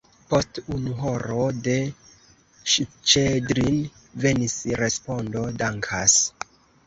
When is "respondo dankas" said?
4.83-6.17